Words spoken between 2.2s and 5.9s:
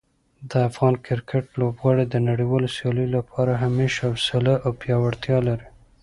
نړیوالو سیالیو لپاره همیش حوصله او پیاوړتیا لري.